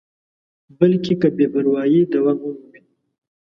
[0.77, 2.79] بلکې که بې پروایي دوام ومومي.